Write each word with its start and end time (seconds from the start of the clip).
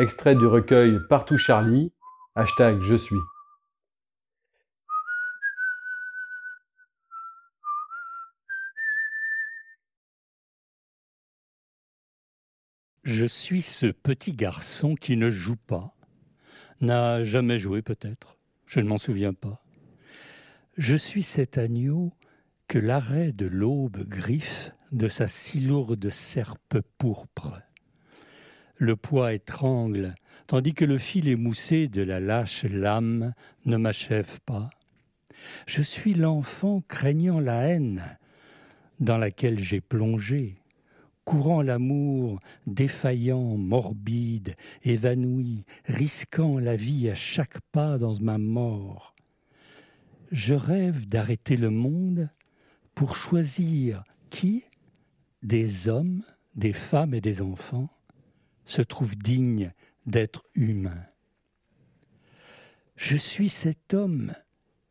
Extrait 0.00 0.34
du 0.34 0.46
recueil 0.46 0.98
Partout 1.10 1.36
Charlie, 1.36 1.92
hashtag 2.34 2.80
Je 2.80 2.94
suis. 2.94 3.20
Je 13.04 13.26
suis 13.26 13.60
ce 13.60 13.88
petit 13.88 14.32
garçon 14.32 14.94
qui 14.94 15.18
ne 15.18 15.28
joue 15.28 15.56
pas, 15.56 15.94
n'a 16.80 17.22
jamais 17.22 17.58
joué 17.58 17.82
peut-être, 17.82 18.38
je 18.64 18.80
ne 18.80 18.88
m'en 18.88 18.96
souviens 18.96 19.34
pas. 19.34 19.62
Je 20.78 20.96
suis 20.96 21.22
cet 21.22 21.58
agneau 21.58 22.14
que 22.68 22.78
l'arrêt 22.78 23.32
de 23.32 23.44
l'aube 23.44 24.08
griffe 24.08 24.70
de 24.92 25.08
sa 25.08 25.28
si 25.28 25.60
lourde 25.60 26.08
serpe 26.08 26.80
pourpre. 26.96 27.58
Le 28.82 28.96
poids 28.96 29.34
étrangle, 29.34 30.14
tandis 30.46 30.72
que 30.72 30.86
le 30.86 30.96
fil 30.96 31.28
émoussé 31.28 31.86
de 31.86 32.00
la 32.00 32.18
lâche 32.18 32.64
lame 32.64 33.34
ne 33.66 33.76
m'achève 33.76 34.40
pas. 34.46 34.70
Je 35.66 35.82
suis 35.82 36.14
l'enfant 36.14 36.82
craignant 36.88 37.40
la 37.40 37.68
haine 37.68 38.02
dans 38.98 39.18
laquelle 39.18 39.58
j'ai 39.58 39.82
plongé, 39.82 40.62
courant 41.26 41.60
l'amour, 41.60 42.40
défaillant, 42.66 43.58
morbide, 43.58 44.56
évanoui, 44.82 45.66
risquant 45.84 46.58
la 46.58 46.74
vie 46.74 47.10
à 47.10 47.14
chaque 47.14 47.60
pas 47.72 47.98
dans 47.98 48.18
ma 48.22 48.38
mort. 48.38 49.14
Je 50.32 50.54
rêve 50.54 51.06
d'arrêter 51.06 51.58
le 51.58 51.68
monde 51.68 52.30
pour 52.94 53.14
choisir 53.14 54.04
qui, 54.30 54.64
des 55.42 55.90
hommes, 55.90 56.22
des 56.54 56.72
femmes 56.72 57.12
et 57.12 57.20
des 57.20 57.42
enfants, 57.42 57.90
se 58.64 58.82
trouve 58.82 59.16
digne 59.16 59.72
d'être 60.06 60.44
humain. 60.54 61.04
Je 62.96 63.16
suis 63.16 63.48
cet 63.48 63.94
homme 63.94 64.32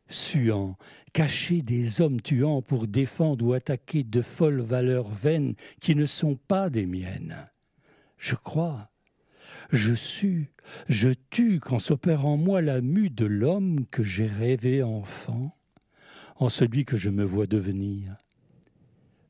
suant, 0.07 0.77
caché 1.13 1.61
des 1.61 2.01
hommes 2.01 2.21
tuant 2.21 2.61
pour 2.61 2.87
défendre 2.87 3.45
ou 3.45 3.53
attaquer 3.53 4.03
de 4.03 4.21
folles 4.21 4.61
valeurs 4.61 5.09
vaines 5.09 5.55
qui 5.79 5.95
ne 5.95 6.05
sont 6.05 6.35
pas 6.35 6.69
des 6.69 6.85
miennes. 6.85 7.49
Je 8.17 8.35
crois, 8.35 8.89
je 9.71 9.93
sue, 9.93 10.51
je 10.87 11.09
tue 11.29 11.59
quand 11.59 11.79
s'opère 11.79 12.25
en 12.25 12.37
moi 12.37 12.61
la 12.61 12.81
mue 12.81 13.09
de 13.09 13.25
l'homme 13.25 13.85
que 13.91 14.03
j'ai 14.03 14.25
rêvé 14.25 14.83
enfant, 14.83 15.55
en 16.37 16.49
celui 16.49 16.85
que 16.85 16.97
je 16.97 17.09
me 17.09 17.23
vois 17.23 17.47
devenir. 17.47 18.17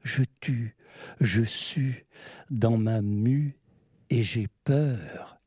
Je 0.03 0.23
tue, 0.39 0.75
je 1.19 1.43
sue 1.43 2.05
dans 2.49 2.77
ma 2.77 3.01
mue 3.01 3.57
et 4.09 4.23
j'ai 4.23 4.47
peur. 4.63 5.39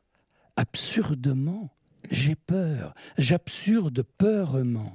Absurdement, 0.57 1.71
j'ai 2.11 2.35
peur, 2.35 2.95
j'absurde 3.17 4.03
peurement. 4.03 4.93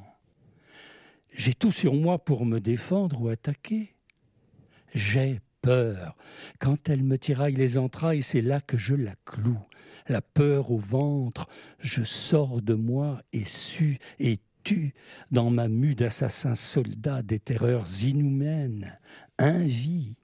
J'ai 1.34 1.54
tout 1.54 1.72
sur 1.72 1.94
moi 1.94 2.24
pour 2.24 2.46
me 2.46 2.60
défendre 2.60 3.22
ou 3.22 3.30
attaquer. 3.30 3.96
J'ai 4.94 5.40
peur. 5.62 6.16
Quand 6.60 6.90
elle 6.90 7.04
me 7.04 7.18
tiraille 7.18 7.56
les 7.56 7.78
entrailles, 7.78 8.24
c'est 8.24 8.42
là 8.42 8.62
que 8.62 8.78
je 8.78 8.96
la 8.96 9.16
cloue. 9.26 9.60
La 10.08 10.22
peur 10.22 10.72
au 10.72 10.78
ventre, 10.78 11.48
je 11.80 12.04
sors 12.04 12.62
de 12.62 12.74
moi 12.74 13.22
et 13.34 13.44
sue 13.44 14.00
et 14.20 14.40
tue 14.64 14.94
dans 15.32 15.50
ma 15.50 15.68
mue 15.68 15.96
d'assassin 15.96 16.56
soldat 16.56 17.22
des 17.22 17.40
terreurs 17.40 17.86
inhumaines, 18.04 18.98
invie, 19.38 20.17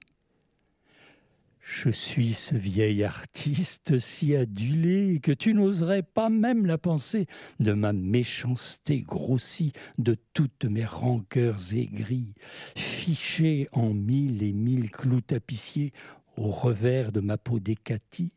je 1.74 1.90
suis 1.90 2.34
ce 2.34 2.54
vieil 2.54 3.02
artiste 3.02 3.98
si 3.98 4.36
adulé 4.36 5.18
que 5.20 5.32
tu 5.32 5.54
n'oserais 5.54 6.04
pas 6.04 6.28
même 6.28 6.66
la 6.66 6.78
penser 6.78 7.26
de 7.58 7.72
ma 7.72 7.92
méchanceté 7.92 9.00
grossie, 9.00 9.72
de 9.98 10.16
toutes 10.34 10.66
mes 10.66 10.84
rancœurs 10.84 11.74
aigries, 11.74 12.32
fichées 12.76 13.66
en 13.72 13.92
mille 13.92 14.44
et 14.44 14.52
mille 14.52 14.88
clous 14.92 15.20
tapissiers 15.20 15.92
au 16.36 16.48
revers 16.48 17.10
de 17.10 17.20
ma 17.20 17.38
peau 17.38 17.58
décatie, 17.58 18.30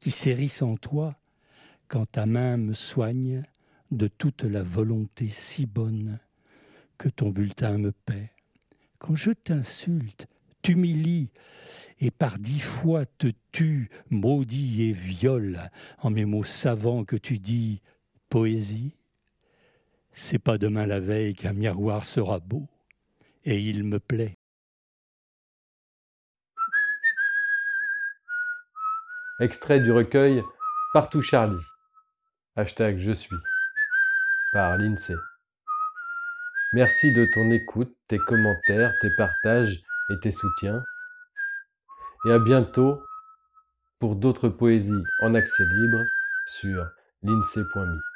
qui 0.00 0.10
s'hérissent 0.10 0.62
en 0.62 0.76
toi 0.76 1.16
quand 1.86 2.06
ta 2.06 2.26
main 2.26 2.56
me 2.56 2.72
soigne 2.72 3.44
de 3.92 4.08
toute 4.08 4.42
la 4.42 4.64
volonté 4.64 5.28
si 5.28 5.66
bonne 5.66 6.18
que 6.98 7.08
ton 7.08 7.30
bulletin 7.30 7.78
me 7.78 7.92
paie. 7.92 8.32
Quand 8.98 9.14
je 9.14 9.30
t'insulte, 9.30 10.26
t'humilie 10.66 11.30
et 12.00 12.10
par 12.10 12.40
dix 12.40 12.60
fois 12.60 13.06
te 13.06 13.28
tue, 13.52 13.88
maudit 14.10 14.88
et 14.88 14.92
viole 14.92 15.60
en 15.98 16.10
mes 16.10 16.24
mots 16.24 16.42
savants 16.42 17.04
que 17.04 17.14
tu 17.14 17.38
dis 17.38 17.80
poésie. 18.28 18.96
C'est 20.10 20.40
pas 20.40 20.58
demain 20.58 20.84
la 20.84 20.98
veille 20.98 21.36
qu'un 21.36 21.52
miroir 21.52 22.02
sera 22.02 22.40
beau, 22.40 22.66
et 23.44 23.60
il 23.60 23.84
me 23.84 24.00
plaît. 24.00 24.34
Extrait 29.38 29.78
du 29.78 29.92
recueil 29.92 30.42
Partout 30.92 31.22
Charlie, 31.22 31.62
hashtag 32.56 32.96
Je 32.96 33.12
suis, 33.12 33.36
par 34.52 34.76
l'INSEE. 34.78 35.14
Merci 36.72 37.12
de 37.12 37.24
ton 37.24 37.52
écoute, 37.52 37.94
tes 38.08 38.18
commentaires, 38.18 38.92
tes 39.00 39.14
partages 39.16 39.85
et 40.08 40.18
tes 40.18 40.30
soutiens. 40.30 40.84
Et 42.24 42.32
à 42.32 42.38
bientôt 42.38 43.06
pour 43.98 44.16
d'autres 44.16 44.48
poésies 44.48 45.06
en 45.18 45.34
accès 45.34 45.64
libre 45.64 46.06
sur 46.44 46.88
l'INSEE.me. 47.22 48.15